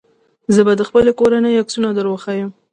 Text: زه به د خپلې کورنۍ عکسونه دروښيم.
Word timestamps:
زه 0.53 0.61
به 0.65 0.73
د 0.77 0.81
خپلې 0.89 1.11
کورنۍ 1.19 1.53
عکسونه 1.61 1.89
دروښيم. 1.91 2.49